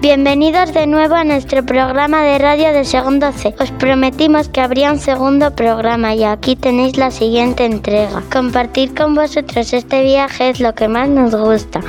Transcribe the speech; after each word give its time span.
Bienvenidos 0.00 0.72
de 0.72 0.86
nuevo 0.86 1.14
a 1.14 1.24
nuestro 1.24 1.62
programa 1.62 2.22
de 2.22 2.38
radio 2.38 2.72
de 2.72 2.86
segundo 2.86 3.30
C. 3.32 3.54
Os 3.60 3.70
prometimos 3.72 4.48
que 4.48 4.62
habría 4.62 4.90
un 4.90 4.98
segundo 4.98 5.54
programa 5.54 6.14
y 6.14 6.24
aquí 6.24 6.56
tenéis 6.56 6.96
la 6.96 7.10
siguiente 7.10 7.66
entrega. 7.66 8.22
Compartir 8.32 8.94
con 8.94 9.14
vosotros 9.14 9.74
este 9.74 10.02
viaje 10.02 10.48
es 10.48 10.58
lo 10.60 10.74
que 10.74 10.88
más 10.88 11.10
nos 11.10 11.34
gusta. 11.34 11.80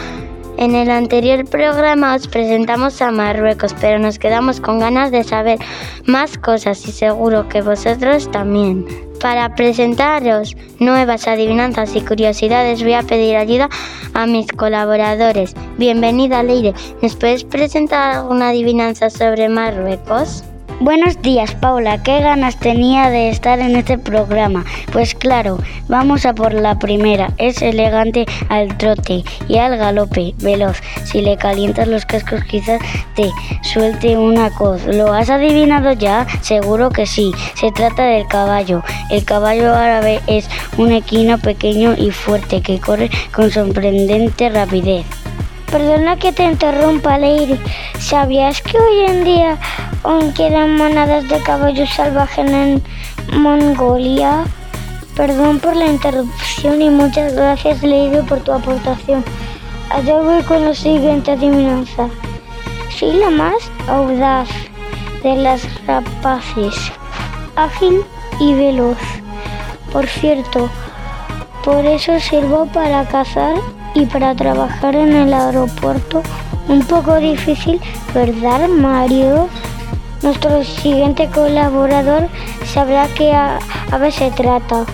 En 0.57 0.75
el 0.75 0.91
anterior 0.91 1.45
programa 1.45 2.13
os 2.13 2.27
presentamos 2.27 3.01
a 3.01 3.11
Marruecos, 3.11 3.73
pero 3.79 3.97
nos 3.97 4.19
quedamos 4.19 4.59
con 4.59 4.79
ganas 4.79 5.11
de 5.11 5.23
saber 5.23 5.59
más 6.05 6.37
cosas 6.37 6.85
y 6.89 6.91
seguro 6.91 7.47
que 7.47 7.61
vosotros 7.61 8.29
también. 8.29 9.10
Para 9.21 9.53
presentaros 9.53 10.57
nuevas 10.79 11.27
adivinanzas 11.27 11.95
y 11.95 12.01
curiosidades 12.01 12.81
voy 12.81 12.93
a 12.93 13.03
pedir 13.03 13.35
ayuda 13.35 13.69
a 14.15 14.25
mis 14.25 14.47
colaboradores. 14.47 15.53
Bienvenida 15.77 16.41
Leire, 16.41 16.73
¿nos 17.03 17.15
puedes 17.15 17.43
presentar 17.43 18.15
alguna 18.17 18.49
adivinanza 18.49 19.11
sobre 19.11 19.47
Marruecos? 19.47 20.43
Buenos 20.81 21.21
días, 21.21 21.53
Paula. 21.53 22.01
¿Qué 22.01 22.21
ganas 22.21 22.57
tenía 22.57 23.11
de 23.11 23.29
estar 23.29 23.59
en 23.59 23.75
este 23.75 23.99
programa? 23.99 24.65
Pues 24.91 25.13
claro, 25.13 25.59
vamos 25.87 26.25
a 26.25 26.33
por 26.33 26.55
la 26.55 26.79
primera. 26.79 27.31
Es 27.37 27.61
elegante 27.61 28.25
al 28.49 28.75
trote 28.77 29.23
y 29.47 29.57
al 29.59 29.77
galope, 29.77 30.33
veloz. 30.39 30.81
Si 31.03 31.21
le 31.21 31.37
calientas 31.37 31.87
los 31.87 32.07
cascos 32.07 32.43
quizás 32.45 32.81
te 33.15 33.29
suelte 33.61 34.17
una 34.17 34.49
coz. 34.49 34.83
¿Lo 34.87 35.13
has 35.13 35.29
adivinado 35.29 35.91
ya? 35.91 36.25
Seguro 36.41 36.89
que 36.89 37.05
sí. 37.05 37.31
Se 37.53 37.71
trata 37.71 38.05
del 38.05 38.25
caballo. 38.25 38.81
El 39.11 39.23
caballo 39.23 39.75
árabe 39.75 40.19
es 40.25 40.49
un 40.79 40.91
equino 40.93 41.37
pequeño 41.37 41.93
y 41.95 42.09
fuerte 42.09 42.63
que 42.63 42.79
corre 42.79 43.11
con 43.31 43.51
sorprendente 43.51 44.49
rapidez. 44.49 45.05
Perdona 45.71 46.17
que 46.17 46.33
te 46.33 46.43
interrumpa, 46.43 47.19
Leire. 47.19 47.59
¿Sabías 47.99 48.63
que 48.63 48.79
hoy 48.79 49.05
en 49.07 49.23
día 49.23 49.59
aún 50.03 50.33
quedan 50.33 50.77
manadas 50.77 51.27
de 51.27 51.39
caballos 51.41 51.89
salvajes 51.89 52.49
en 52.51 52.83
Mongolia? 53.33 54.43
Perdón 55.15 55.59
por 55.59 55.75
la 55.75 55.87
interrupción 55.87 56.81
y 56.81 56.89
muchas 56.89 57.33
gracias, 57.33 57.83
Leire, 57.83 58.23
por 58.23 58.39
tu 58.39 58.51
aportación. 58.51 59.23
Allá 59.89 60.21
voy 60.21 60.41
con 60.43 60.63
la 60.63 60.73
siguiente 60.73 61.31
adivinanza. 61.31 62.07
Soy 62.97 63.13
la 63.13 63.29
más 63.29 63.55
audaz 63.87 64.47
de 65.21 65.35
las 65.35 65.61
rapaces, 65.85 66.73
ágil 67.55 68.01
y 68.39 68.53
veloz. 68.53 68.97
Por 69.91 70.07
cierto, 70.07 70.69
por 71.63 71.85
eso 71.85 72.19
sirvo 72.19 72.65
para 72.67 73.05
cazar 73.05 73.55
y 73.93 74.05
para 74.05 74.33
trabajar 74.33 74.95
en 74.95 75.13
el 75.13 75.33
aeropuerto. 75.33 76.23
Un 76.67 76.81
poco 76.83 77.17
difícil, 77.17 77.81
¿verdad, 78.13 78.69
Mario? 78.69 79.49
Nuestro 80.21 80.63
siguiente 80.63 81.27
colaborador 81.33 82.29
sabrá 82.71 83.07
qué 83.15 83.33
ave 83.33 84.11
se 84.11 84.29
trata. 84.29 84.85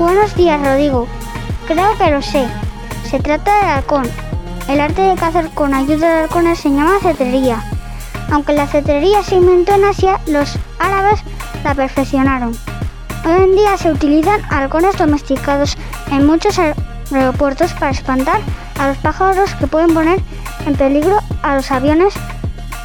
Buenos 0.00 0.34
días, 0.34 0.60
Rodrigo. 0.60 1.06
Creo 1.68 1.96
que 1.96 2.10
lo 2.10 2.20
sé. 2.20 2.48
Se 3.08 3.20
trata 3.20 3.56
del 3.60 3.70
halcón. 3.70 4.10
El 4.68 4.80
arte 4.80 5.02
de 5.02 5.14
cazar 5.14 5.48
con 5.50 5.72
ayuda 5.74 6.12
de 6.12 6.20
halcones 6.22 6.58
se 6.58 6.70
llama 6.70 6.98
cetrería. 7.00 7.62
Aunque 8.32 8.52
la 8.52 8.66
cetrería 8.66 9.22
se 9.22 9.36
inventó 9.36 9.74
en 9.74 9.84
Asia, 9.84 10.18
los 10.26 10.58
árabes 10.80 11.20
la 11.62 11.74
perfeccionaron. 11.76 12.52
Hoy 13.24 13.44
en 13.44 13.54
día 13.54 13.76
se 13.76 13.92
utilizan 13.92 14.40
halcones 14.50 14.98
domesticados 14.98 15.76
en 16.10 16.26
muchos 16.26 16.58
aeropuertos 16.58 17.72
para 17.74 17.92
espantar 17.92 18.40
a 18.76 18.88
los 18.88 18.96
pájaros 18.98 19.54
que 19.54 19.68
pueden 19.68 19.94
poner 19.94 20.20
en 20.66 20.74
peligro 20.74 21.20
a 21.42 21.54
los 21.54 21.70
aviones. 21.70 22.14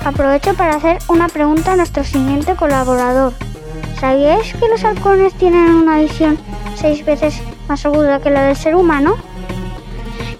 Aprovecho 0.05 0.53
para 0.53 0.75
hacer 0.75 0.99
una 1.07 1.27
pregunta 1.27 1.73
a 1.73 1.75
nuestro 1.75 2.03
siguiente 2.03 2.55
colaborador. 2.55 3.33
¿Sabíais 3.99 4.53
que 4.53 4.67
los 4.67 4.83
halcones 4.83 5.33
tienen 5.33 5.75
una 5.75 5.99
visión 5.99 6.37
seis 6.75 7.03
veces 7.03 7.41
más 7.67 7.85
aguda 7.85 8.21
que 8.21 8.29
la 8.29 8.43
del 8.43 8.55
ser 8.55 8.75
humano? 8.75 9.15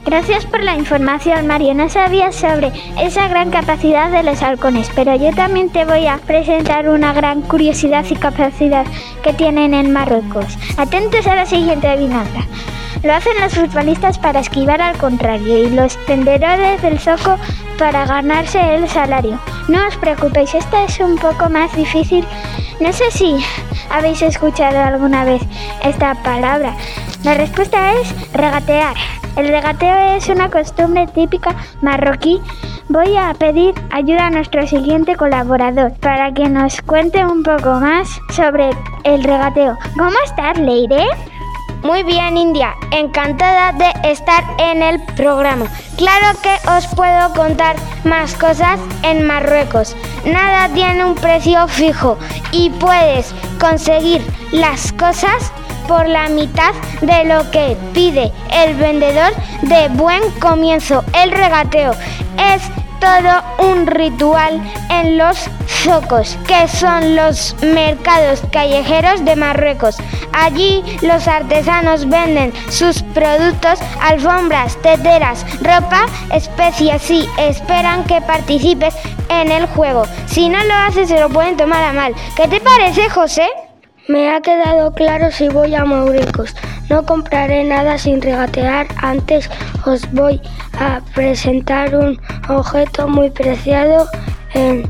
Gracias 0.05 0.45
por 0.45 0.63
la 0.63 0.77
información, 0.77 1.47
Mario. 1.47 1.73
No 1.73 1.89
sabía 1.89 2.31
sobre 2.31 2.71
esa 2.97 3.27
gran 3.27 3.49
capacidad 3.51 4.09
de 4.09 4.23
los 4.23 4.41
halcones, 4.41 4.89
pero 4.95 5.13
yo 5.17 5.33
también 5.35 5.69
te 5.69 5.83
voy 5.83 6.07
a 6.07 6.17
presentar 6.17 6.87
una 6.87 7.11
gran 7.11 7.41
curiosidad 7.41 8.05
y 8.09 8.15
capacidad 8.15 8.85
que 9.21 9.33
tienen 9.33 9.73
en 9.73 9.91
Marruecos. 9.91 10.57
Atentos 10.77 11.27
a 11.27 11.35
la 11.35 11.45
siguiente 11.45 11.89
adivinanza. 11.89 12.45
Lo 13.03 13.13
hacen 13.13 13.39
los 13.39 13.53
futbolistas 13.53 14.17
para 14.17 14.39
esquivar 14.39 14.81
al 14.81 14.97
contrario 14.97 15.57
y 15.57 15.69
los 15.69 15.97
tendedores 16.05 16.81
del 16.81 16.99
zoco 16.99 17.37
para 17.77 18.05
ganarse 18.05 18.75
el 18.75 18.87
salario. 18.89 19.39
No 19.67 19.87
os 19.87 19.95
preocupéis, 19.97 20.55
esta 20.55 20.83
es 20.83 20.99
un 20.99 21.17
poco 21.17 21.49
más 21.49 21.75
difícil. 21.75 22.25
No 22.79 22.91
sé 22.91 23.11
si 23.11 23.37
habéis 23.89 24.21
escuchado 24.21 24.79
alguna 24.79 25.23
vez 25.25 25.41
esta 25.83 26.15
palabra. 26.15 26.75
La 27.23 27.35
respuesta 27.35 27.93
es 27.93 28.33
regatear. 28.33 28.95
El 29.35 29.49
regateo 29.49 30.15
es 30.15 30.29
una 30.29 30.49
costumbre 30.49 31.07
típica 31.07 31.55
marroquí. 31.81 32.41
Voy 32.89 33.15
a 33.17 33.33
pedir 33.33 33.75
ayuda 33.91 34.27
a 34.27 34.29
nuestro 34.29 34.65
siguiente 34.65 35.15
colaborador 35.15 35.93
para 35.99 36.33
que 36.33 36.49
nos 36.49 36.81
cuente 36.81 37.25
un 37.25 37.43
poco 37.43 37.79
más 37.79 38.19
sobre 38.31 38.69
el 39.03 39.23
regateo. 39.23 39.77
¿Cómo 39.97 40.15
estás, 40.25 40.57
Leire? 40.57 41.05
Muy 41.83 42.03
bien, 42.03 42.37
India. 42.37 42.75
Encantada 42.91 43.71
de 43.71 44.09
estar 44.11 44.43
en 44.57 44.81
el 44.81 45.01
programa. 45.15 45.67
Claro 45.95 46.37
que 46.41 46.69
os 46.71 46.87
puedo 46.87 47.33
contar 47.33 47.75
más 48.03 48.33
cosas 48.33 48.79
en 49.03 49.25
Marruecos. 49.25 49.95
Nada 50.25 50.69
tiene 50.73 51.05
un 51.05 51.15
precio 51.15 51.67
fijo 51.67 52.17
y 52.51 52.69
puedes 52.71 53.33
conseguir 53.59 54.25
las 54.51 54.91
cosas 54.93 55.51
por 55.87 56.07
la 56.07 56.27
mitad 56.29 56.73
de 57.01 57.23
lo 57.25 57.49
que 57.51 57.77
pide 57.93 58.31
el 58.51 58.75
vendedor 58.75 59.33
de 59.61 59.87
buen 59.89 60.21
comienzo. 60.39 61.03
El 61.13 61.31
regateo 61.31 61.93
es 62.55 62.61
todo 62.99 63.43
un 63.71 63.87
ritual 63.87 64.61
en 64.89 65.17
los 65.17 65.49
zocos, 65.67 66.37
que 66.47 66.67
son 66.67 67.15
los 67.15 67.55
mercados 67.61 68.41
callejeros 68.51 69.23
de 69.25 69.35
Marruecos. 69.35 69.97
Allí 70.33 70.83
los 71.01 71.27
artesanos 71.27 72.07
venden 72.09 72.53
sus 72.69 73.03
productos, 73.03 73.79
alfombras, 74.01 74.77
teteras, 74.81 75.45
ropa, 75.61 76.05
especias 76.33 77.09
y 77.09 77.27
esperan 77.37 78.03
que 78.05 78.21
participes 78.21 78.95
en 79.29 79.51
el 79.51 79.65
juego. 79.67 80.03
Si 80.25 80.49
no 80.49 80.63
lo 80.63 80.73
haces 80.73 81.09
se 81.09 81.19
lo 81.19 81.29
pueden 81.29 81.57
tomar 81.57 81.83
a 81.83 81.93
mal. 81.93 82.13
¿Qué 82.35 82.47
te 82.47 82.59
parece, 82.59 83.09
José? 83.09 83.47
Me 84.07 84.29
ha 84.33 84.39
quedado 84.39 84.93
claro 84.93 85.31
si 85.31 85.49
voy 85.49 85.75
a 85.75 85.83
Mauricos. 85.83 86.55
No 86.89 87.05
compraré 87.05 87.65
nada 87.65 87.97
sin 87.97 88.21
regatear. 88.21 88.87
Antes 89.01 89.49
os 89.87 90.11
voy 90.11 90.41
a 90.79 91.01
presentar 91.15 91.95
un 91.95 92.19
objeto 92.49 93.07
muy 93.07 93.29
preciado 93.29 94.07
en 94.53 94.83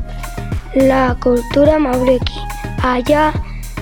la 0.74 1.16
cultura 1.20 1.78
maurequi. 1.78 2.40
Allá 2.82 3.32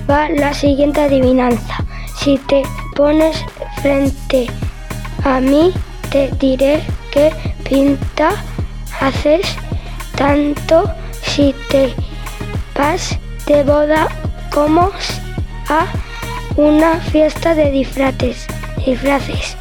va 0.08 0.28
la 0.28 0.52
siguiente 0.52 1.00
adivinanza. 1.00 1.84
Si 2.18 2.38
te 2.38 2.62
pones 2.94 3.36
frente 3.82 4.46
a 5.24 5.40
mí, 5.40 5.72
te 6.10 6.30
diré 6.38 6.82
qué 7.10 7.32
pinta 7.68 8.30
haces 9.00 9.56
tanto 10.16 10.90
si 11.22 11.54
te 11.70 11.94
vas 12.74 13.18
de 13.46 13.62
boda 13.64 14.08
como 14.52 14.90
a 15.68 15.86
una 16.56 16.96
fiesta 17.00 17.54
de 17.54 17.70
disfraces. 17.70 18.46
disfraces. 18.84 19.56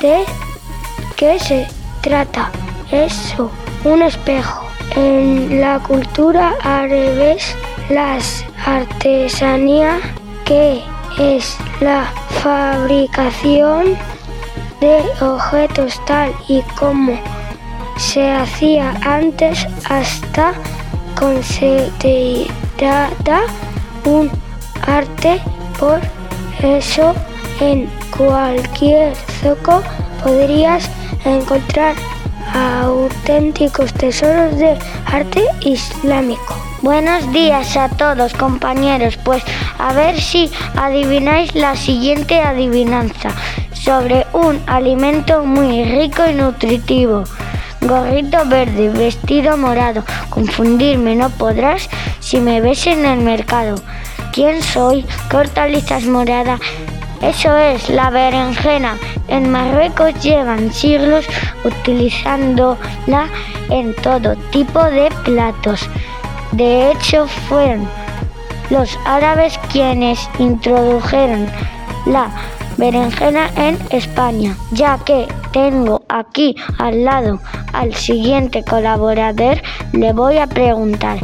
¿De 0.00 0.24
qué 1.18 1.38
se 1.40 1.66
trata? 2.00 2.50
Eso, 2.92 3.50
un 3.84 4.02
espejo. 4.02 4.64
En 4.94 5.60
la 5.60 5.80
cultura 5.80 6.54
árabe, 6.62 7.36
las 7.90 8.44
artesanía, 8.64 9.98
que 10.44 10.80
es 11.18 11.58
la 11.80 12.04
fabricación 12.42 13.98
de 14.80 15.02
objetos 15.20 16.00
tal 16.06 16.32
y 16.46 16.62
como 16.78 17.18
se 17.96 18.30
hacía 18.30 18.94
antes 19.04 19.66
hasta 19.90 20.54
considerada 21.18 22.48
un 24.04 24.30
arte, 24.86 25.40
por 25.80 26.00
eso 26.62 27.12
en 27.60 27.90
cualquier 28.16 29.16
zoco 29.42 29.82
podrías 30.22 30.88
encontrar 31.24 31.94
auténticos 32.54 33.92
tesoros 33.94 34.56
de 34.56 34.76
arte 35.06 35.44
islámico. 35.60 36.54
Buenos 36.82 37.32
días 37.32 37.76
a 37.76 37.88
todos 37.88 38.32
compañeros, 38.34 39.18
pues 39.24 39.42
a 39.78 39.92
ver 39.92 40.20
si 40.20 40.50
adivináis 40.76 41.54
la 41.54 41.74
siguiente 41.76 42.40
adivinanza 42.40 43.30
sobre 43.72 44.26
un 44.32 44.60
alimento 44.66 45.44
muy 45.44 45.84
rico 45.84 46.22
y 46.28 46.34
nutritivo. 46.34 47.24
gorrito 47.80 48.44
verde, 48.46 48.90
vestido 48.90 49.56
morado. 49.56 50.04
Confundirme 50.30 51.16
no 51.16 51.30
podrás 51.30 51.88
si 52.20 52.40
me 52.40 52.60
ves 52.60 52.86
en 52.86 53.04
el 53.04 53.20
mercado. 53.20 53.76
¿Quién 54.32 54.62
soy? 54.62 55.04
¿Qué 55.30 55.36
hortalizas 55.36 56.04
morada? 56.04 56.58
Eso 57.22 57.56
es 57.56 57.88
la 57.90 58.10
berenjena. 58.10 58.96
En 59.26 59.50
Marruecos 59.50 60.14
llevan 60.22 60.72
siglos 60.72 61.26
utilizándola 61.64 63.26
en 63.70 63.94
todo 63.96 64.36
tipo 64.50 64.82
de 64.84 65.10
platos. 65.24 65.88
De 66.52 66.92
hecho, 66.92 67.26
fueron 67.48 67.88
los 68.70 68.98
árabes 69.04 69.58
quienes 69.72 70.28
introdujeron 70.38 71.46
la 72.06 72.30
berenjena 72.76 73.50
en 73.56 73.76
España, 73.90 74.56
ya 74.70 74.98
que 75.04 75.26
tengo 75.52 76.02
aquí 76.08 76.54
al 76.78 77.04
lado 77.04 77.40
al 77.72 77.94
siguiente 77.94 78.62
colaborador, 78.62 79.60
le 79.92 80.12
voy 80.12 80.38
a 80.38 80.46
preguntar, 80.46 81.18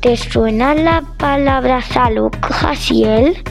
¿te 0.00 0.16
suena 0.16 0.74
la 0.74 1.02
palabra 1.18 1.82
salud, 1.82 2.30
Jasiel? 2.40 3.42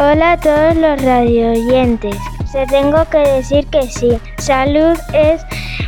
Hola 0.00 0.32
a 0.32 0.36
todos 0.36 0.74
los 0.74 1.00
radioyentes. 1.02 2.16
Se 2.50 2.66
tengo 2.66 3.04
que 3.10 3.18
decir 3.18 3.64
que 3.68 3.82
sí. 3.82 4.18
Salud 4.38 4.98
es 5.12 5.40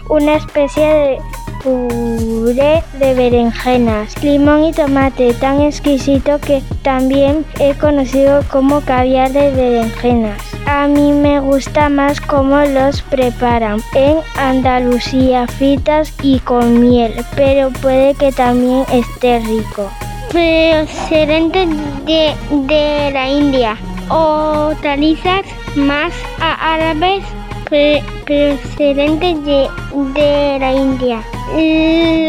una 0.08 0.36
especie 0.36 0.86
de 0.86 1.18
puré 1.64 2.84
de 3.00 3.14
berenjenas, 3.14 4.22
limón 4.22 4.66
y 4.66 4.72
tomate 4.72 5.34
tan 5.34 5.60
exquisito 5.60 6.38
que 6.38 6.62
también 6.82 7.44
he 7.58 7.74
conocido 7.74 8.44
como 8.48 8.80
caviar 8.80 9.32
de 9.32 9.50
berenjenas. 9.50 10.40
A 10.66 10.86
mí 10.86 11.10
me 11.10 11.40
gusta 11.40 11.88
más 11.88 12.20
cómo 12.20 12.60
los 12.60 13.02
preparan 13.02 13.80
en 13.96 14.18
Andalucía, 14.36 15.48
fritas 15.48 16.14
y 16.22 16.38
con 16.38 16.78
miel, 16.78 17.12
pero 17.34 17.70
puede 17.82 18.14
que 18.14 18.30
también 18.30 18.84
esté 18.92 19.40
rico. 19.40 19.90
Procedente 20.30 21.66
de, 22.04 22.34
de 22.50 23.10
la 23.12 23.28
India, 23.28 23.76
hortalizas 24.08 25.42
más 25.76 26.12
árabes 26.40 27.22
procedentes 27.68 29.44
de, 29.44 29.68
de 30.14 30.58
la 30.60 30.72
India. 30.72 31.22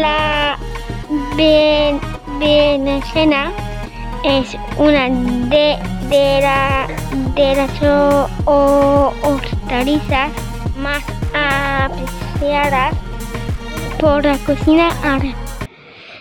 La 0.00 0.58
berenjena 1.36 3.52
es 4.24 4.56
una 4.76 5.08
de, 5.48 5.78
de, 6.08 6.40
la, 6.42 6.88
de 7.34 7.54
las 7.54 7.70
hortalizas 9.24 10.32
más 10.76 11.04
apreciadas 11.34 12.94
por 13.98 14.24
la 14.24 14.36
cocina 14.38 14.88
árabe. 15.02 15.34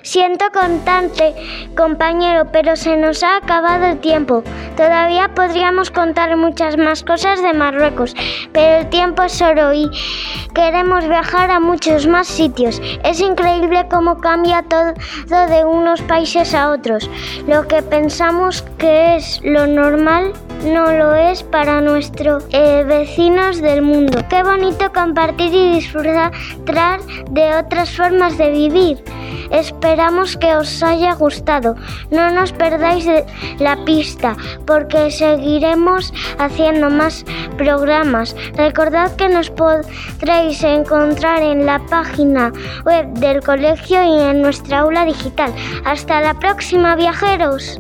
Siento 0.04 0.46
contante, 0.54 1.34
compañero, 1.76 2.52
pero 2.52 2.76
se 2.78 2.96
nos 2.96 3.24
ha 3.24 3.38
acabado 3.38 3.88
el 3.88 4.00
tiempo. 4.00 4.44
Todavía 4.78 5.34
podríamos 5.34 5.90
contar 5.90 6.38
muchas 6.38 6.78
más 6.78 7.04
cosas 7.04 7.42
de 7.42 7.52
Marruecos, 7.52 8.16
pero 8.54 8.82
el 8.82 8.90
tiempo 8.90 9.24
es 9.24 9.42
oro 9.42 9.74
y 9.74 9.90
queremos 10.54 11.08
viajar 11.08 11.50
a 11.50 11.60
muchos 11.60 12.06
más 12.06 12.28
sitios. 12.28 12.80
Es 13.04 13.20
increíble 13.20 13.88
cómo 13.90 14.22
cambia 14.22 14.62
todo 14.62 14.94
de 15.48 15.66
unos 15.66 16.02
países 16.04 16.54
a 16.54 16.70
otros. 16.70 17.10
Lo 17.48 17.68
que 17.68 17.82
pensamos 17.82 18.62
que 18.78 19.16
es 19.16 19.42
lo 19.44 19.66
normal 19.66 20.34
no 20.64 20.92
lo 20.92 21.16
es 21.16 21.44
para 21.44 21.82
nuestros 21.82 22.46
eh, 22.52 22.84
vecinos 22.88 23.62
del 23.62 23.82
mundo. 23.82 24.20
Qué 24.30 24.44
bonito 24.44 24.92
compartir 24.94 25.54
y 25.54 25.76
disfrutar 25.76 26.32
de 27.30 27.56
otras 27.56 27.90
formas 27.96 28.38
de 28.38 28.52
vivir. 28.52 29.04
Esperamos 29.52 30.38
que 30.38 30.56
os 30.56 30.84
haya 30.84 31.14
gustado. 31.14 31.76
No 32.12 32.30
nos 32.32 32.52
perdáis 32.52 33.08
la 33.60 33.84
pista 33.86 34.36
porque 34.66 35.12
seguiremos 35.12 36.14
haciendo 36.38 36.90
más 36.90 37.26
programas. 37.58 38.36
Recordad 38.56 39.16
que 39.16 39.30
nos 39.30 39.50
podréis 39.50 40.64
encontrar 40.64 41.42
en 41.42 41.66
la 41.66 41.80
página 41.88 42.52
web 42.86 43.08
del 43.14 43.42
colegio 43.42 44.04
y 44.04 44.22
en 44.22 44.42
nuestra 44.42 44.80
aula 44.80 45.06
digital. 45.06 45.54
Hasta 45.86 46.22
la 46.22 46.34
próxima, 46.34 46.96
viajeros. 46.96 47.80